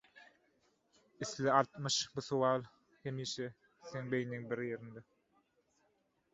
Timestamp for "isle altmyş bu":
1.23-2.23